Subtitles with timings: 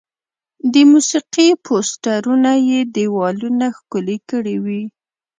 [0.73, 4.83] د موسیقي پوسټرونه یې دیوالونه ښکلي کړي وي.